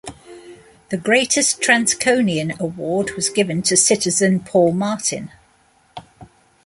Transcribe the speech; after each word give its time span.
The 0.89 0.97
Greatest 0.97 1.61
Transconian 1.61 2.57
award 2.59 3.11
was 3.11 3.29
given 3.29 3.61
to 3.61 3.77
citizen 3.77 4.39
Paul 4.39 4.71
Martin. 4.71 5.29